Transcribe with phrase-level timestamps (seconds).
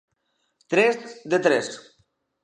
[0.73, 0.97] Tres
[1.33, 1.69] de tres.